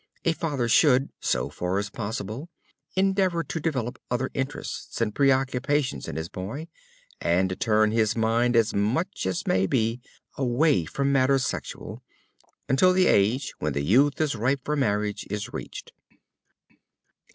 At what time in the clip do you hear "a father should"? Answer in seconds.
0.25-1.11